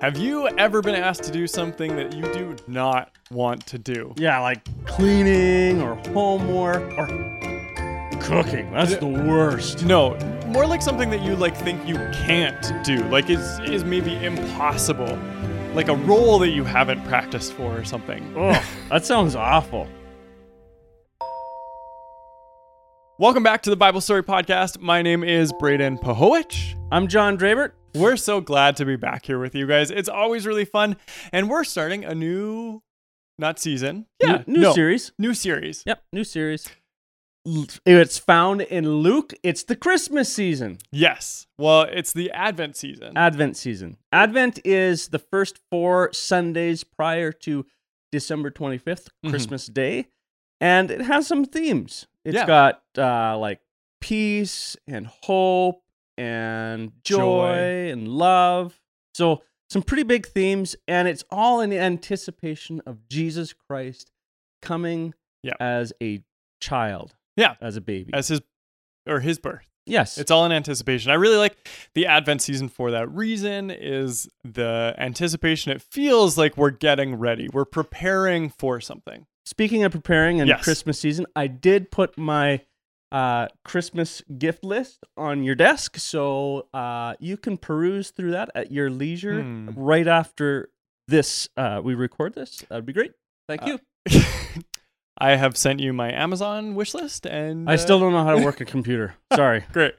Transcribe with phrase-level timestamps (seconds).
[0.00, 4.14] Have you ever been asked to do something that you do not want to do?
[4.16, 7.06] Yeah, like cleaning or homework or
[8.18, 8.72] cooking.
[8.72, 9.84] That's the worst.
[9.84, 10.16] No,
[10.46, 15.18] more like something that you like think you can't do, like is is maybe impossible,
[15.74, 18.32] like a role that you haven't practiced for or something.
[18.34, 18.58] Oh,
[18.88, 19.86] that sounds awful.
[23.18, 24.80] Welcome back to the Bible Story Podcast.
[24.80, 26.74] My name is Braden Pahowich.
[26.90, 27.72] I'm John Drabert.
[27.94, 29.90] We're so glad to be back here with you guys.
[29.90, 30.96] It's always really fun,
[31.32, 32.82] and we're starting a new,
[33.38, 35.12] not season, yeah, new, new no, series.
[35.18, 35.82] new series.
[35.86, 36.68] Yep, new series.
[37.86, 39.32] It's found in Luke.
[39.42, 41.46] It's the Christmas season, Yes.
[41.58, 43.16] Well, it's the Advent season.
[43.16, 43.96] Advent season.
[44.12, 47.64] Advent is the first four Sundays prior to
[48.12, 49.30] December 25th, Mhm.
[49.30, 50.08] Christmas Day,
[50.60, 52.06] and it has some themes.
[52.24, 52.46] It's Yeah.
[52.46, 53.60] got uh, like
[54.00, 55.82] peace and hope
[56.20, 57.90] and joy, Joy.
[57.92, 58.80] and love.
[59.14, 64.10] So some pretty big themes, and it's all in anticipation of Jesus Christ
[64.62, 65.54] coming Yeah.
[65.60, 66.22] as a
[66.60, 67.14] child.
[67.36, 67.54] Yeah.
[67.60, 68.10] As a baby.
[68.12, 68.40] as his
[69.08, 69.66] or his birth.
[69.86, 70.18] yes.
[70.18, 71.10] It's all in anticipation.
[71.10, 71.56] I really like
[71.94, 75.72] the Advent season for that reason is the anticipation.
[75.72, 77.48] It feels like we're getting ready.
[77.50, 79.26] We're preparing for something.
[79.46, 80.62] Speaking of preparing and Yes.
[80.62, 82.60] Christmas season, I did put my
[83.12, 88.70] uh, Christmas gift list on your desk, so uh, you can peruse through that at
[88.70, 89.70] your leisure Hmm.
[89.76, 90.70] right after
[91.08, 91.48] this.
[91.56, 92.62] Uh, we record this.
[92.68, 93.12] That'd be great.
[93.48, 94.22] Thank Uh, you.
[95.18, 98.36] I have sent you my Amazon wish list and I uh, still don't know how
[98.36, 99.14] to work a computer.
[99.34, 99.64] Sorry.
[99.72, 99.94] Great.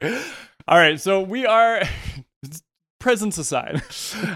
[0.66, 1.82] All right, so we are
[3.00, 3.82] presents aside.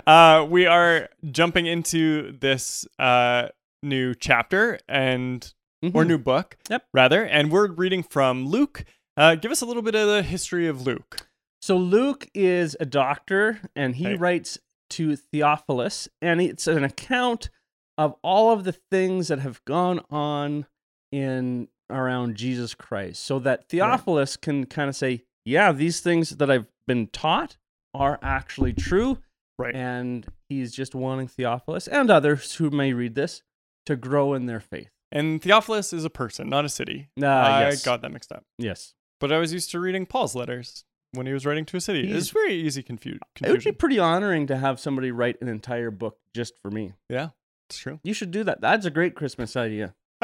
[0.06, 3.48] Uh, we are jumping into this uh,
[3.82, 6.08] new chapter and or Mhm.
[6.08, 6.86] new book, Yep.
[6.94, 8.84] rather, and we're reading from Luke.
[9.16, 11.28] Uh, give us a little bit of the history of Luke.
[11.62, 14.14] So Luke is a doctor, and he Hey.
[14.16, 14.58] writes
[14.91, 17.50] to Theophilus, and it's an account
[17.98, 20.66] of all of the things that have gone on
[21.10, 26.50] in around Jesus Christ, so that Theophilus can kind of say, "Yeah, these things that
[26.50, 27.56] I've been taught
[27.94, 29.22] are actually true,"
[29.58, 29.75] Right.
[29.75, 33.43] and he's just wanting Theophilus and others who may read this
[33.87, 34.91] to grow in their faith.
[35.12, 37.09] And Theophilus is a person, not a city.
[37.21, 37.84] Uh, I yes.
[37.84, 38.44] got that mixed up.
[38.59, 41.81] Yes, But I was used to reading Paul's letters when he was writing to a
[41.81, 42.11] city.
[42.11, 45.91] It's very easy confu- it would be pretty honoring to have somebody write an entire
[45.91, 46.93] book just for me.
[47.09, 47.28] yeah,
[47.69, 48.00] it's true.
[48.03, 48.61] You should do that.
[48.61, 49.94] That's a great Christmas idea.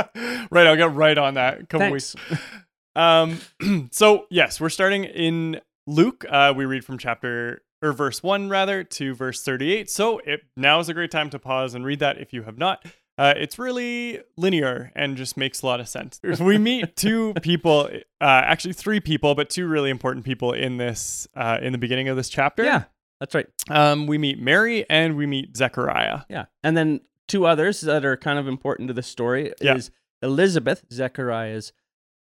[0.51, 1.69] right, I'll get right on that.
[1.69, 2.15] Couple Thanks.
[2.31, 2.41] weeks.
[2.95, 3.41] Um,
[3.91, 6.27] so yes, we're starting in Luke.
[6.29, 9.89] Uh, we read from chapter or verse one rather to verse thirty-eight.
[9.89, 12.59] So it now is a great time to pause and read that if you have
[12.59, 12.85] not.
[13.19, 16.19] Uh, it's really linear and just makes a lot of sense.
[16.41, 17.89] We meet two people,
[18.21, 22.09] uh, actually three people, but two really important people in this uh, in the beginning
[22.09, 22.65] of this chapter.
[22.65, 22.85] Yeah,
[23.21, 23.47] that's right.
[23.69, 26.21] Um, we meet Mary and we meet Zechariah.
[26.31, 26.47] Yeah.
[26.65, 29.75] And then two others that are kind of important to the story Yeah.
[29.77, 29.91] is
[30.23, 31.73] Elizabeth, Zechariah's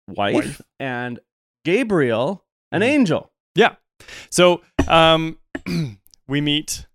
[0.09, 0.61] wife, Wife.
[0.81, 1.21] and
[1.65, 2.87] Gabriel, an Mhm.
[2.87, 3.33] angel.
[3.55, 3.77] Yeah.
[4.31, 5.39] So um,
[6.29, 6.87] we meet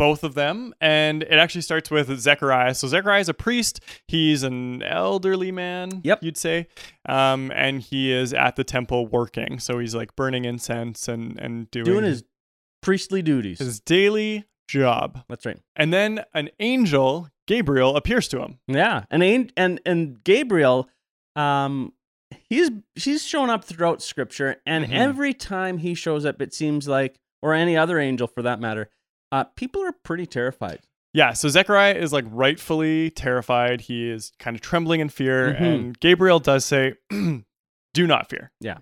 [0.00, 2.74] both of them, and it actually starts with Zechariah.
[2.74, 3.80] So Zechariah is a priest.
[4.08, 6.22] He's an elderly man, Yep.
[6.24, 6.68] you'd say,
[7.08, 9.58] um, and he is at the temple working.
[9.60, 12.24] So he's like burning incense and and doing, Doing his
[12.82, 13.58] priestly duties.
[13.58, 15.22] his daily job.
[15.28, 15.58] that's right.
[15.76, 18.58] And then an angel, Gabriel, appears to him.
[18.68, 19.04] Yeah.
[19.10, 20.88] And an- and and Gabriel
[21.36, 21.92] um
[22.48, 24.92] he's he's shown up throughout scripture and Mhm.
[24.94, 28.88] every time he shows up it seems like or any other angel for that matter,
[29.32, 30.80] uh people are pretty terrified.
[31.12, 33.80] Yeah, so Zechariah is like rightfully terrified.
[33.82, 35.60] He is kind of trembling in fear, Mhm.
[35.60, 38.78] and Gabriel does say, "Do not fear." Yeah,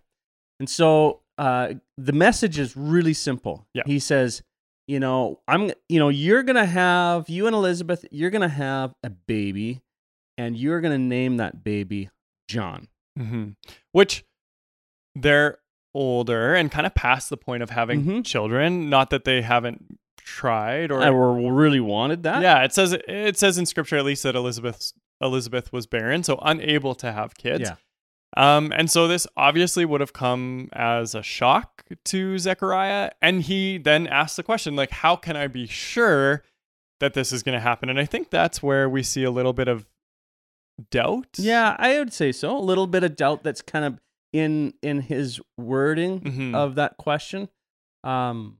[0.60, 3.66] and so uh, the message is really simple.
[3.72, 3.84] Yeah.
[3.86, 4.42] He says,
[4.88, 9.10] you know, I'm, you know, you're gonna have you and Elizabeth, you're gonna have a
[9.10, 9.80] baby,
[10.36, 12.10] and you're gonna name that baby
[12.48, 12.88] John.
[13.16, 13.50] hmm
[13.92, 14.24] Which
[15.14, 15.58] they're
[15.94, 18.24] older and kind of past the point of having Mhm.
[18.24, 18.90] children.
[18.90, 19.98] Not that they haven't
[20.36, 22.42] tried or I really wanted that.
[22.42, 22.62] yeah.
[22.64, 26.94] It says it says in scripture at least that Elizabeth Elizabeth was barren, so unable
[26.96, 27.62] to have kids.
[27.68, 27.76] Yeah.
[28.36, 33.78] Um, and so this obviously would have come as a shock to Zechariah, and he
[33.78, 36.44] then asks the question like, "How can I be sure
[37.00, 39.54] that this is going to happen?" And I think that's where we see a little
[39.54, 39.86] bit of
[40.90, 41.36] doubt.
[41.38, 42.56] Yeah, I would say so.
[42.56, 43.98] A little bit of doubt that's kind of
[44.32, 46.54] in in his wording Mhm.
[46.54, 47.48] of that question.
[48.04, 48.58] Um,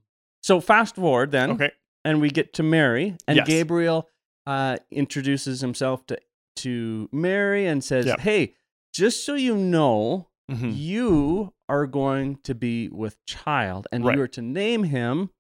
[0.49, 1.71] so fast forward then, Okay.
[2.05, 3.47] and we get to Mary, and Yes.
[3.47, 4.09] Gabriel
[4.47, 6.19] uh, introduces himself to
[6.57, 8.21] to Mary and says, Yep.
[8.21, 8.55] "Hey,
[8.93, 10.73] just so you know, Mhm.
[10.75, 14.17] you are going to be with child, and Right.
[14.17, 15.31] you are to name him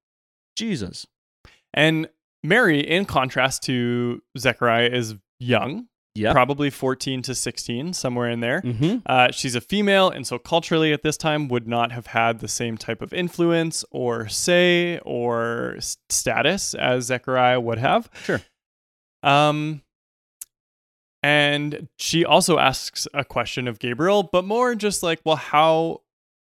[0.56, 1.06] Jesus."
[1.74, 2.08] And
[2.44, 6.32] Mary, in contrast to Zechariah, is young, Yeah.
[6.32, 8.60] probably 14 to 16, somewhere in there.
[8.62, 8.98] mm-hmm.
[9.06, 12.48] Uh, she's a female, and so culturally at this time would not have had the
[12.48, 15.76] same type of influence or say or
[16.08, 18.10] status as Zechariah would have.
[18.24, 18.40] Sure.
[19.22, 19.82] Um,
[21.22, 26.02] and she also asks a question of Gabriel, but more just like, well, how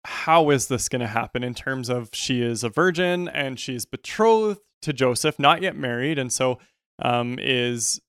[0.04, 3.86] how is this going to happen in terms of she is a virgin and she's
[3.86, 6.60] betrothed to Joseph, not yet married, and so
[7.00, 8.00] um, is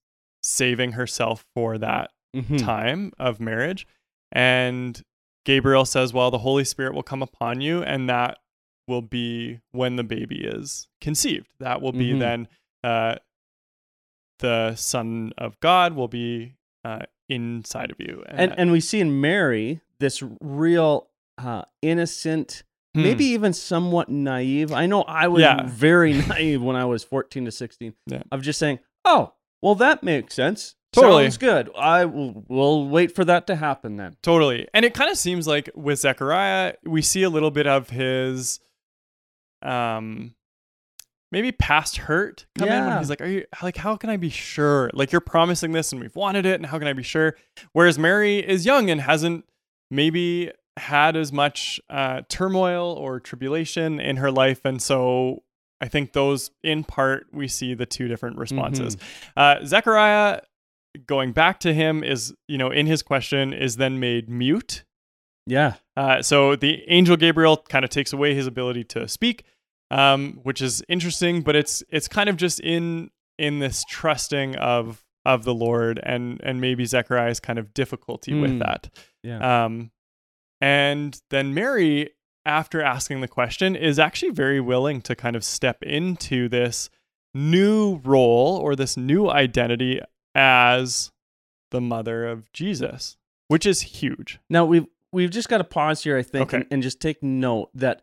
[0.43, 2.57] saving herself for that Mm-hmm.
[2.57, 3.87] time of marriage.
[4.31, 5.01] And
[5.45, 8.37] Gabriel says, Well, the Holy Spirit will come upon you, and that
[8.87, 11.47] will be when the baby is conceived.
[11.59, 12.19] That will be Mhm.
[12.19, 12.47] then
[12.83, 13.15] uh,
[14.39, 16.53] the Son of God will be
[16.85, 18.23] uh, inside of you.
[18.27, 22.63] And that- and we see in Mary this real uh, innocent,
[22.95, 23.03] Hmm.
[23.03, 24.71] maybe even somewhat naive.
[24.71, 25.63] I know I was Yeah.
[25.65, 28.23] very naive when I was 14 to 16 Yeah.
[28.31, 30.75] of just saying, "Oh, well that makes sense.
[30.91, 31.25] Totally.
[31.25, 31.69] Sounds good.
[31.77, 34.67] I will we'll wait for that to happen then." Totally.
[34.73, 38.59] And it kind of seems like with Zechariah, we see a little bit of his
[39.61, 40.33] um
[41.31, 44.29] maybe past hurt come in when he's like, Are you like how can I be
[44.29, 44.89] sure?
[44.93, 47.35] Like you're promising this and we've wanted it, and how can I be sure?
[47.73, 49.45] Whereas Mary is young and hasn't
[49.91, 54.61] maybe had as much uh turmoil or tribulation in her life.
[54.65, 55.43] And so
[55.81, 58.97] I think those in part we see the two different responses.
[59.37, 60.41] Uh Zechariah
[61.05, 64.83] going back to him is, you know, in his question is then made mute.
[65.45, 65.75] Yeah.
[65.95, 69.43] Uh, so the angel Gabriel kind of takes away his ability to speak,
[69.91, 75.03] um, which is interesting, but it's it's kind of just in in this trusting of
[75.25, 78.59] of the Lord and and maybe Zechariah's kind of difficulty with Mm.
[78.59, 78.89] that.
[79.23, 79.65] Yeah.
[79.65, 79.91] Um,
[80.61, 82.09] and then Mary,
[82.49, 86.89] after asking the question, is actually very willing to kind of step into this
[87.33, 90.01] new role or this new identity
[90.35, 91.11] as
[91.71, 93.15] the mother of Jesus,
[93.47, 94.39] which is huge.
[94.49, 96.57] Now we've we've just got to pause here, I think, Okay.
[96.57, 98.01] and, and just take note that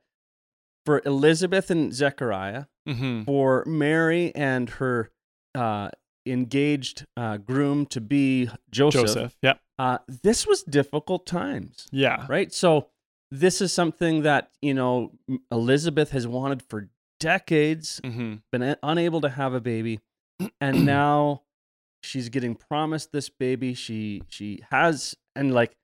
[0.85, 3.25] for Elizabeth and Zechariah, Mm-hmm.
[3.25, 5.11] for Mary and her
[5.57, 5.89] uh,
[6.25, 9.37] engaged uh, groom to be Joseph, Joseph.
[9.43, 9.55] Yeah.
[9.77, 12.27] Uh, this was difficult times, Yeah.
[12.29, 12.53] right?
[12.53, 12.87] So
[13.31, 15.13] this is something that you know
[15.51, 16.89] Elizabeth has wanted for
[17.21, 18.35] decades, Mm-hmm.
[18.53, 20.01] been a- unable to have a baby,
[20.61, 21.43] and now
[22.03, 23.75] she's getting promised this baby.
[23.75, 25.77] She she has, and like,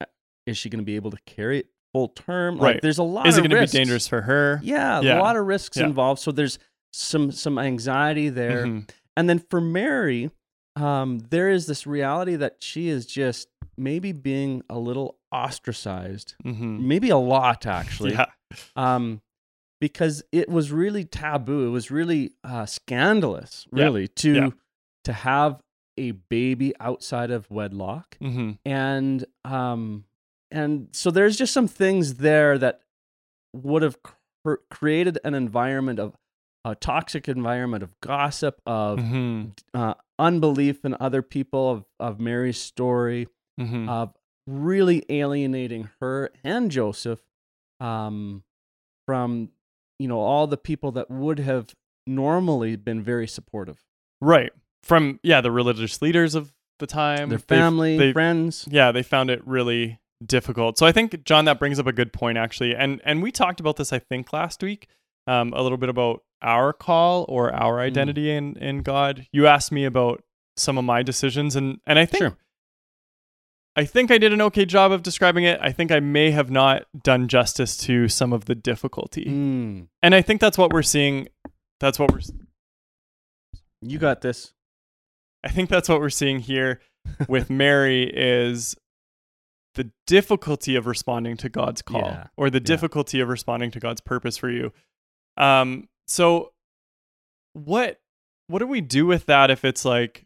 [0.00, 0.06] uh,
[0.46, 2.56] is she going to be able to carry it full term?
[2.58, 2.82] Like, Right.
[2.82, 3.26] there's a lot.
[3.26, 4.60] Is it going to be dangerous for her?
[4.62, 5.18] Yeah, Yeah.
[5.18, 5.84] a lot of risks Yeah.
[5.86, 6.20] involved.
[6.20, 6.58] So there's
[6.92, 8.64] some some anxiety there.
[8.64, 8.88] Mhm.
[9.18, 10.30] And then for Mary,
[10.76, 13.48] um, there is this reality that she is just
[13.78, 16.80] maybe being a little ostracized, Mhm.
[16.82, 18.26] maybe a lot actually, Yeah.
[18.76, 19.20] um,
[19.80, 21.66] because it was really taboo.
[21.66, 23.84] It was really uh, scandalous, Yeah.
[23.84, 24.50] really, to Yeah.
[25.04, 25.62] to have
[25.98, 28.52] a baby outside of wedlock, Mm-hmm.
[28.64, 30.04] and um,
[30.50, 32.80] and so there's just some things there that
[33.54, 36.16] would have cr- created an environment of
[36.64, 39.50] a toxic environment of gossip of Mm-hmm.
[39.74, 43.28] uh, unbelief in other people of, of Mary's story,
[43.60, 43.88] Mm-hmm.
[43.88, 44.14] of
[44.46, 47.20] really alienating her and Joseph
[47.80, 48.42] um,
[49.06, 49.50] from
[49.98, 51.74] you know all the people that would have
[52.06, 53.84] normally been very supportive,
[54.20, 54.52] right.
[54.82, 58.68] From yeah, the religious leaders of the time, their family, they- friends.
[58.70, 60.78] yeah, they found it really difficult.
[60.78, 63.58] So I think John, that brings up a good point actually, and and we talked
[63.60, 64.86] about this I think last week,
[65.26, 67.80] um, a little bit about our call or our Mm.
[67.86, 69.26] identity in in God.
[69.32, 70.22] You asked me about
[70.56, 72.22] some of my decisions, and and I think.
[72.22, 72.36] Sure.
[73.78, 75.58] I think I did an okay job of describing it.
[75.60, 79.26] I think I may have not done justice to some of the difficulty.
[79.26, 81.28] Mm, And I think that's what we're seeing.
[81.80, 82.20] That's what we're
[83.82, 84.52] you got this.
[85.44, 86.80] I think that's what we're seeing here
[87.28, 88.74] with Mary is
[89.74, 92.26] the difficulty of responding to God's call Yeah.
[92.36, 92.64] or the Yeah.
[92.64, 94.72] difficulty of responding to God's purpose for you.
[95.36, 96.52] Um so
[97.52, 98.00] what
[98.48, 100.24] what do we do with that if it's like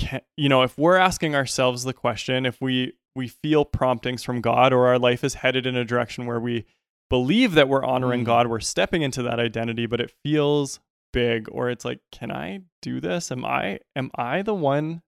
[0.00, 4.40] can, you know, if we're asking ourselves the question, if we we feel promptings from
[4.40, 6.64] God or our life is headed in a direction where we
[7.08, 8.26] believe that we're honoring Mm.
[8.26, 10.80] God, we're stepping into that identity, but it feels
[11.12, 13.30] big or it's like, can I do this?
[13.32, 15.02] Am I am I the one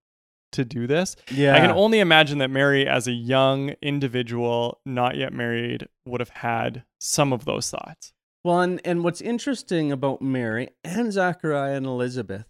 [0.52, 1.16] to do this?
[1.30, 6.20] Yeah, I can only imagine that Mary as a young individual, not yet married, would
[6.20, 8.12] have had some of those thoughts.
[8.44, 12.46] Well, and, and what's interesting about Mary and Zechariah and Elizabeth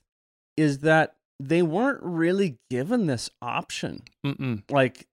[0.57, 4.03] is that they weren't really given this option.
[4.25, 4.63] Mm-mm.
[4.71, 5.07] Like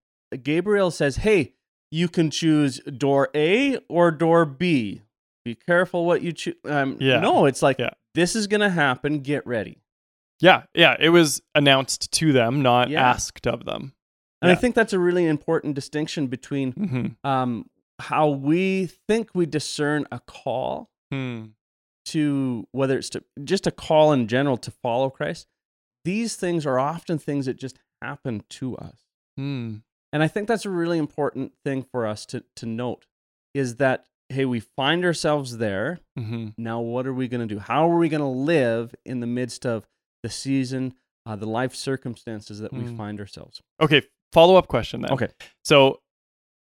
[0.43, 1.53] Gabriel says, hey,
[1.91, 5.01] you can choose door A or door B.
[5.45, 6.55] Be careful what you choose.
[6.65, 7.19] Um, Yeah.
[7.19, 7.91] No, it's like Yeah.
[8.13, 9.19] this is going to happen.
[9.19, 9.79] Get ready.
[10.39, 10.95] Yeah, yeah.
[10.99, 13.01] It was announced to them, not Yeah.
[13.09, 13.93] asked of them.
[14.41, 17.27] And I think that's a really important distinction between Mm-hmm.
[17.29, 21.47] um, how we think we discern a call Hmm.
[22.05, 25.47] to whether it's to just a call in general to follow Christ.
[26.05, 28.97] These things are often things that just happen to us.
[29.37, 29.77] Hmm.
[30.11, 33.05] And I think that's a really important thing for us to, to note
[33.53, 35.99] is that, hey, we find ourselves there.
[36.17, 36.49] Mm-hmm.
[36.57, 37.59] Now, what are we going to do?
[37.59, 39.87] How are we going to live in the midst of
[40.23, 40.93] the season,
[41.25, 42.97] uh, the life circumstances that we Mm.
[42.97, 43.61] find ourselves?
[43.81, 44.01] Okay.
[44.33, 45.11] Follow up question then.
[45.11, 45.27] Okay.
[45.63, 46.01] So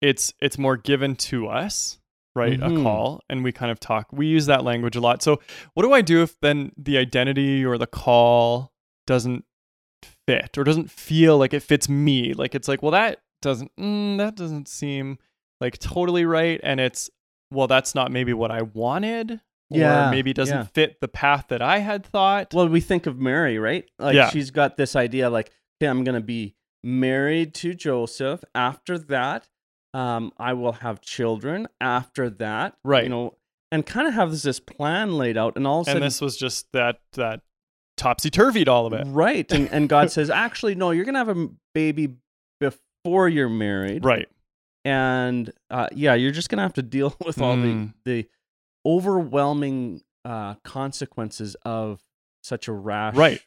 [0.02, 2.00] it's it's more given to us,
[2.36, 2.60] right?
[2.60, 2.80] Mhm.
[2.80, 4.08] A call, and we kind of talk.
[4.14, 5.22] We use that language a lot.
[5.24, 5.42] So
[5.74, 8.72] what do I do if then the identity or the call
[9.08, 9.44] doesn't
[10.28, 12.34] fit or doesn't feel like it fits me?
[12.34, 15.18] Like it's like, well, that doesn't mm, that doesn't seem
[15.60, 17.10] like totally right, and it's
[17.52, 19.40] well, that's not maybe what I wanted.
[19.70, 20.68] Yeah, Or maybe it doesn't yeah.
[20.74, 22.54] fit the path that I had thought.
[22.54, 23.84] Well, we think of Mary, right?
[24.00, 24.30] Like Yeah.
[24.30, 28.46] she's got this idea like, okay, I'm going to be married to Joseph.
[28.56, 29.50] After that,
[29.94, 31.68] um, I will have children.
[31.82, 33.04] After that, Right.
[33.04, 33.38] You know,
[33.70, 35.58] and kind of have this, this plan laid out.
[35.58, 37.42] And all of a and sudden, this was just that that
[37.98, 39.06] topsy turvied all of it.
[39.08, 39.52] right?
[39.52, 42.16] And, and God says, actually, no, you're going to have a baby
[42.62, 44.06] before you're married.
[44.06, 44.30] Right.
[44.86, 47.94] and uh, yeah, you're just gonna have to deal with all Mm.
[48.06, 48.30] the the
[49.02, 52.02] overwhelming uh, consequences of
[52.44, 53.42] such a rash Right.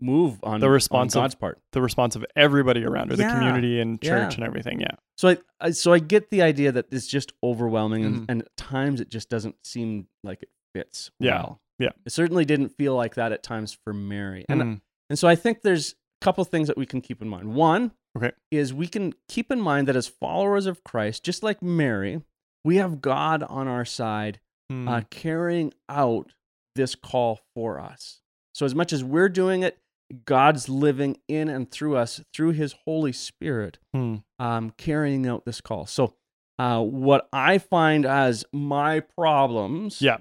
[0.00, 1.58] move on The on response of- God's part.
[1.72, 4.34] the response of everybody around her, Yeah, the community and church yeah.
[4.36, 4.80] and everything.
[4.80, 4.92] Yeah.
[5.16, 8.24] So I, I so I get the idea that it's just overwhelming, and, Mhm.
[8.28, 11.10] and at times it just doesn't seem like it fits.
[11.18, 11.60] Yeah, well.
[11.78, 11.90] Yeah.
[12.04, 14.80] It certainly didn't feel like that at times for Mary, and Mm.
[15.10, 17.54] and so I think there's a couple things that we can keep in mind.
[17.54, 18.32] One Okay.
[18.50, 22.22] is we can keep in mind that as followers of Christ, just like Mary,
[22.64, 24.40] we have God on our side
[24.72, 24.88] Mm.
[24.88, 26.32] uh, carrying out
[26.74, 28.20] this call for us.
[28.54, 29.78] So, as much as we're doing it,
[30.24, 34.24] God's living in and through us through his Holy Spirit, Mm.
[34.38, 35.86] um, carrying out this call.
[35.86, 36.14] So,
[36.58, 40.18] uh, what I find as my problems yeah.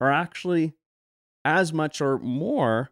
[0.00, 0.74] Are actually
[1.44, 2.90] as much or more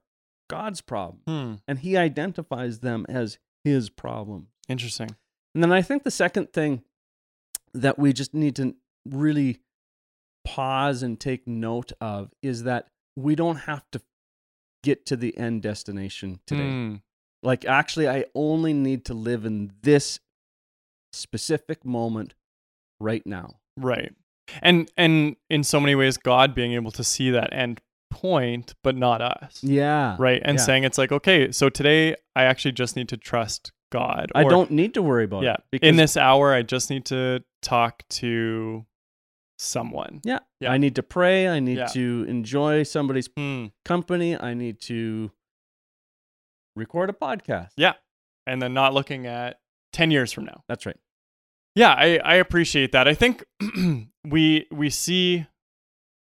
[0.48, 1.20] God's problem.
[1.26, 1.54] Hmm.
[1.66, 4.48] And he identifies them as his problem.
[4.68, 5.16] Interesting.
[5.54, 6.82] And then I think the second thing
[7.74, 8.74] that we just need to
[9.08, 9.60] really
[10.44, 14.00] pause and take note of is that we don't have to
[14.82, 16.68] get to the end destination today.
[16.68, 16.94] Hmm.
[17.42, 20.20] Like, actually, I only need to live in this
[21.12, 22.34] specific moment
[23.00, 23.56] right now.
[23.76, 24.14] Right.
[24.60, 27.80] And and in so many ways, God being able to see that end
[28.10, 29.60] point, but not us.
[29.62, 30.16] Yeah.
[30.18, 30.42] Right.
[30.44, 30.64] And yeah.
[30.64, 34.30] saying it's like, okay, so today I actually just need to trust God.
[34.34, 35.54] I don't need to worry about Yeah.
[35.54, 35.64] it.
[35.70, 38.84] Because In this hour, I just need to talk to
[39.58, 40.20] someone.
[40.24, 40.40] Yeah.
[40.60, 40.72] Yeah.
[40.72, 41.46] I need to pray.
[41.48, 41.86] I need Yeah.
[41.86, 43.66] to enjoy somebody's Hmm.
[43.84, 44.36] company.
[44.38, 45.30] I need to
[46.76, 47.70] record a podcast.
[47.76, 47.94] Yeah.
[48.46, 49.60] And then not looking at
[49.92, 50.64] 10 years from now.
[50.68, 50.96] That's right.
[51.74, 53.08] Yeah, I, I appreciate that.
[53.08, 53.44] I think
[54.24, 55.46] we we see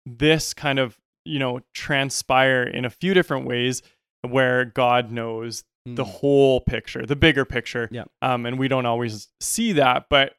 [0.05, 3.81] this kind of, you know, transpire in a few different ways
[4.21, 6.07] where God knows the Mm.
[6.07, 7.89] whole picture, the bigger picture.
[7.91, 8.05] Yeah.
[8.21, 10.35] Um, and we don't always see that, but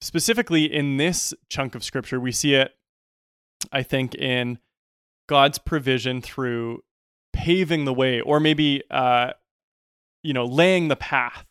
[0.00, 2.72] specifically in this chunk of scripture, we see it,
[3.70, 4.58] I think, in
[5.28, 6.82] God's provision through
[7.32, 9.34] paving the way, or maybe, uh,
[10.24, 11.46] you know, laying the path.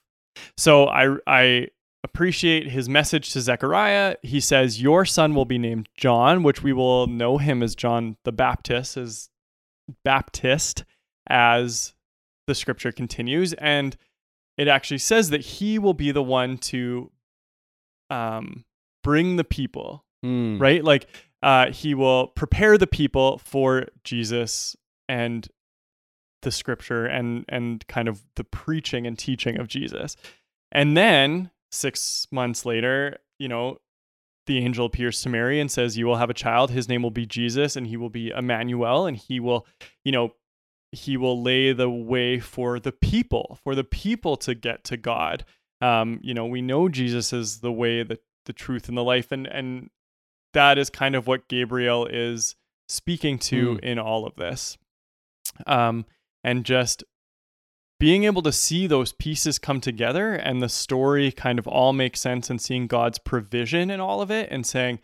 [0.57, 1.67] So I I
[2.03, 4.15] appreciate his message to Zechariah.
[4.21, 8.17] He says, "Your son will be named John," which we will know him as John
[8.23, 9.29] the Baptist, as
[10.03, 10.83] Baptist,
[11.27, 11.93] as
[12.47, 13.95] the scripture continues, and
[14.57, 17.11] it actually says that he will be the one to
[18.09, 18.65] um,
[19.03, 20.59] bring the people Mm.
[20.61, 20.83] right?
[20.83, 21.07] Like
[21.41, 24.75] uh, he will prepare the people for Jesus
[25.09, 25.47] and
[26.43, 30.15] the scripture and and kind of the preaching and teaching of Jesus.
[30.71, 33.77] And then 6 months later, you know,
[34.47, 36.71] the angel appears to Mary and says, "You will have a child.
[36.71, 39.65] His name will be Jesus, and he will be Emmanuel, and he will,
[40.03, 40.33] you know,
[40.91, 45.45] he will lay the way for the people, for the people to get to God.
[45.79, 49.31] Um, you know, we know Jesus is the way, the the truth, and the life,
[49.31, 49.89] and and
[50.53, 52.55] that is kind of what Gabriel is
[52.89, 53.79] speaking to Mm.
[53.81, 54.77] in all of this.
[55.67, 56.05] Um,
[56.43, 57.03] and just
[58.01, 62.17] being able to see those pieces come together and the story kind of all make
[62.17, 64.97] sense and seeing God's provision in all of it and saying,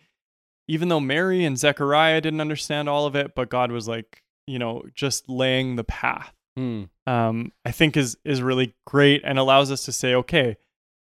[0.66, 4.58] even though Mary and Zechariah didn't understand all of it, but God was like, you
[4.58, 6.34] know, just laying the path.
[6.58, 6.88] Mm.
[7.06, 10.56] Um, I think is is really great and allows us to say, okay,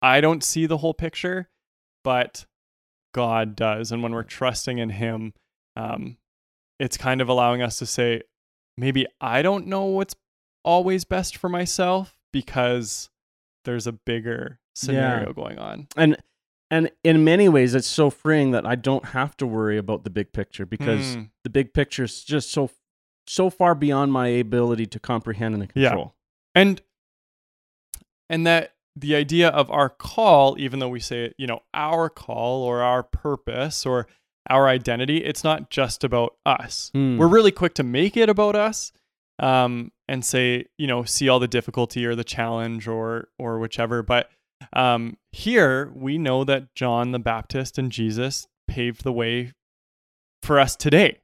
[0.02, 1.50] I don't see the whole picture,
[2.06, 2.46] but
[3.14, 3.92] God does.
[3.92, 5.34] And when we're trusting in Him,
[5.76, 6.16] um,
[6.80, 8.22] it's kind of allowing us to say,
[8.78, 10.16] maybe I don't know what's
[10.64, 13.10] always best for myself because
[13.66, 15.88] there's a bigger scenario going on.
[15.98, 16.18] and
[16.70, 20.10] and in many ways it's so freeing that i don't have to worry about the
[20.10, 21.24] big picture because Hmm.
[21.44, 22.70] the big picture is just so
[23.28, 25.90] so far beyond my ability to comprehend and Yeah.
[25.90, 26.16] control
[26.56, 26.82] and
[28.30, 32.10] and that the idea of our call even though we say it you know our
[32.10, 34.08] call or our purpose or
[34.50, 37.18] our identity it's not just about us Hmm.
[37.18, 38.92] we're really quick to make it about us
[39.40, 44.04] um, and say you know see all the difficulty or the challenge or or whichever.
[44.04, 44.30] But
[44.74, 49.54] um, here we know that john the baptist and jesus paved the way
[50.44, 51.20] for us today.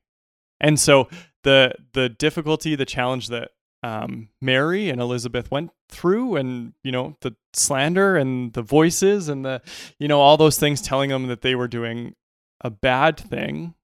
[0.59, 1.07] And so
[1.43, 3.51] the the difficulty the challenge that
[3.83, 9.45] um, mary and elizabeth went through and you know the slander and the voices and
[9.45, 9.61] the
[9.99, 12.15] you know all those things telling them that they were doing
[12.61, 13.75] a bad thing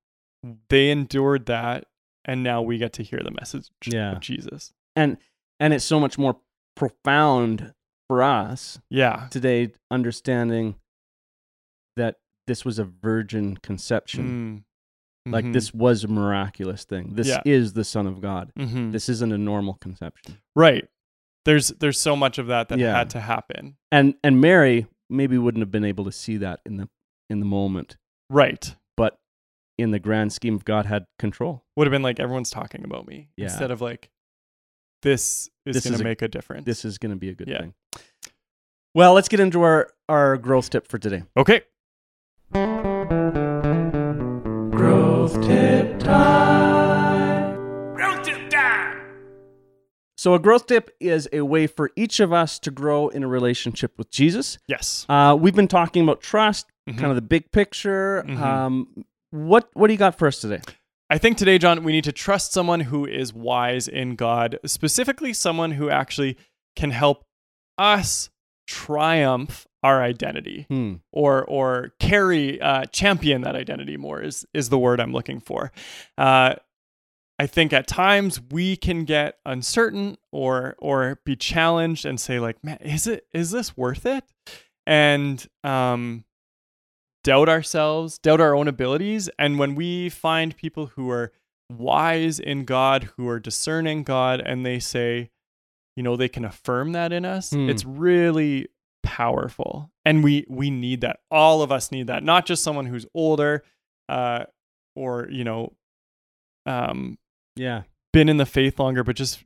[0.70, 1.86] they endured that
[2.26, 4.14] and now we get to hear the message Yeah.
[4.14, 5.18] of jesus and
[5.60, 6.38] and it's so much more
[6.76, 7.74] profound
[8.08, 10.76] for us yeah today understanding
[11.96, 14.66] that this was a virgin conception
[15.28, 15.32] Mm.
[15.32, 15.54] like Mhm.
[15.54, 17.42] this was a miraculous thing this Yeah.
[17.46, 18.92] is the son of god Mhm.
[18.92, 20.88] this isn't a normal conception right
[21.46, 22.98] there's there's so much of that that Yeah.
[22.98, 26.78] had to happen and and mary maybe wouldn't have been able to see that in
[26.78, 26.90] the
[27.30, 27.96] in the moment
[28.30, 29.20] right but
[29.78, 33.08] in the grand scheme of god had control would have been like everyone's talking about
[33.08, 33.46] me Yeah.
[33.46, 34.10] instead of like
[35.04, 36.66] this is This going is to a- make a difference.
[36.66, 37.60] this is going to be a good Yeah.
[37.60, 37.74] thing.
[38.96, 41.24] Well let's get into our our growth tip for today.
[41.38, 41.62] Okay.
[44.72, 47.56] Growth tip time.
[47.96, 49.00] Growth tip time.
[50.18, 53.28] so a growth tip is a way for each of us to grow in a
[53.28, 54.58] relationship with jesus.
[54.68, 55.06] Yes.
[55.10, 56.98] Uh, we've been talking about trust Mhm.
[56.98, 58.24] kind of the big picture.
[58.28, 58.40] Mhm.
[58.42, 60.60] um, what what do you got for us today
[61.10, 65.34] I think today, John, we need to trust someone who is wise in God, specifically
[65.34, 66.38] someone who actually
[66.76, 67.26] can help
[67.78, 68.30] us
[68.68, 70.96] triumph our identity hmm.
[71.12, 75.72] or or carry uh, champion that identity more is is the word I'm looking for.
[76.18, 76.56] Uh,
[77.38, 82.64] I think at times we can get uncertain or or be challenged and say like,
[82.64, 84.24] man, is it is this worth it?
[84.88, 86.24] And um,
[87.24, 89.30] doubt ourselves, doubt our own abilities.
[89.40, 91.32] And when we find people who are
[91.72, 95.30] wise in God, who are discerning God, and they say,
[95.96, 97.70] you know, they can affirm that in us, Hmm.
[97.70, 98.68] it's really
[99.04, 99.92] powerful.
[100.06, 101.20] And we we need that.
[101.32, 102.24] All of us need that.
[102.24, 103.64] Not just someone who's older,
[104.10, 104.46] uh,
[104.96, 105.74] or you know,
[106.66, 107.18] um,
[107.56, 109.44] yeah been in the faith longer, but just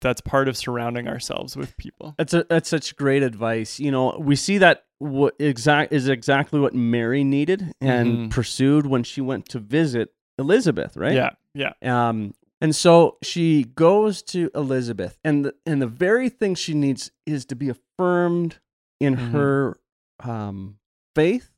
[0.00, 2.14] that's part of surrounding ourselves with people.
[2.16, 3.78] That's a, that's such great advice.
[3.78, 8.30] You know, we see that what exact is exactly what Mary needed and Mhm.
[8.30, 11.14] pursued when she went to visit Elizabeth, right?
[11.14, 11.72] Yeah, yeah.
[11.82, 17.10] Um, and so she goes to Elizabeth, and the, and the very thing she needs
[17.26, 18.58] is to be affirmed
[19.00, 19.30] in Mhm.
[19.32, 19.78] her
[20.24, 20.78] um,
[21.14, 21.50] faith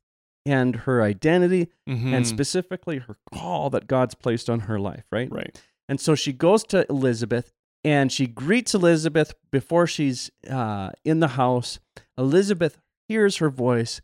[0.44, 2.12] and her identity, Mhm.
[2.12, 5.30] and specifically her call that God's placed on her life, right?
[5.30, 5.62] right.
[5.88, 7.52] And so she goes to Elizabeth
[7.84, 11.78] and she greets Elizabeth before she's uh, in the house.
[12.18, 14.00] Elizabeth hears her voice,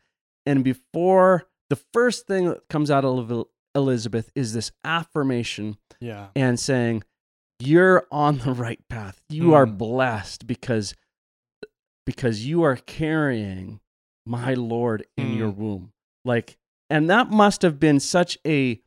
[0.46, 6.28] and before the first thing that comes out of Elizabeth is this affirmation Yeah.
[6.36, 7.02] and saying,
[7.60, 9.20] You're on the right path.
[9.28, 9.78] You are Mm.
[9.78, 10.94] blessed because
[12.06, 13.80] because you are carrying
[14.26, 15.36] my Lord in Mm.
[15.38, 15.92] your womb.
[16.24, 16.58] Like,
[16.90, 18.80] and that must have been such a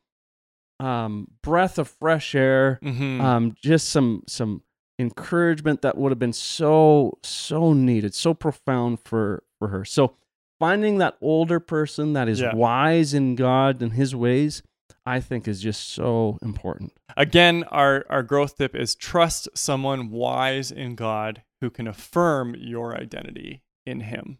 [0.80, 3.20] um, breath of fresh air Mhm.
[3.20, 4.62] um, just some some
[5.00, 9.84] encouragement that would have been so so needed, so profound for for her.
[9.84, 10.14] So
[10.58, 12.54] finding that older person that is Yeah.
[12.54, 14.62] wise in God and His ways,
[15.06, 16.92] I think, is just so important.
[17.16, 22.96] Again, our, our growth tip is trust someone wise in God who can affirm your
[22.96, 24.38] identity in Him.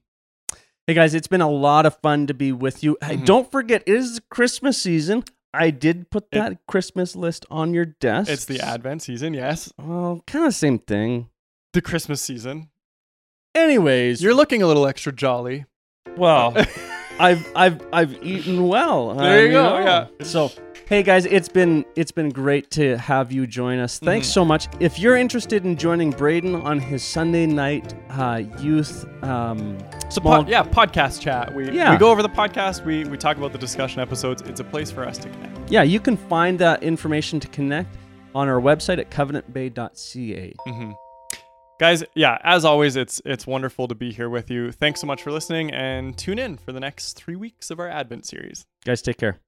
[0.87, 2.97] Hey guys, it's been a lot of fun to be with you.
[3.03, 3.27] Hey, Mhm.
[3.27, 5.23] don't forget, it is Christmas season.
[5.53, 8.31] I did put It- that Christmas list on your desk.
[8.31, 9.71] It's the Advent season, yes.
[9.79, 11.29] Well, kind of same thing.
[11.75, 12.71] The Christmas season.
[13.59, 15.65] Anyways, You're looking a little extra jolly.
[16.17, 16.55] well.
[17.21, 19.15] I've I've I've eaten well.
[19.15, 20.07] There you go, yeah.
[20.23, 20.53] So,
[20.89, 23.99] hey guys, it's been it's been great to have you join us.
[23.99, 24.33] Thanks Mhm.
[24.35, 24.69] so much.
[24.79, 29.77] If you're interested in joining Braden on his Sunday night uh, youth um,
[30.11, 31.53] So small, pod, yeah, podcast chat.
[31.57, 31.91] We Yeah.
[31.91, 32.85] we go over the podcast.
[32.85, 34.43] We we talk about the discussion episodes.
[34.43, 35.69] It's a place for us to connect.
[35.73, 37.97] yeah, you can find that information to connect
[38.33, 40.55] on our website at covenantbay.ca.
[40.69, 40.93] hmm
[41.79, 44.73] Guys, yeah, as always, it's it's wonderful to be here with you.
[44.73, 47.89] Thanks so much for listening, and tune in for the next three weeks of our
[47.89, 48.67] Advent series.
[48.85, 49.39] Guys, take care.